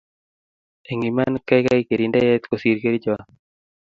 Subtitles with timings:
[0.89, 3.23] eng iman keikei kirindaet kosir kerichot